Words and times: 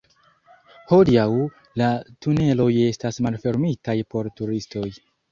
Hodiaŭ, 0.91 1.25
la 1.81 1.89
tuneloj 2.25 2.69
estas 2.85 3.19
malfermitaj 3.27 3.95
por 4.15 4.31
turistoj. 4.41 4.87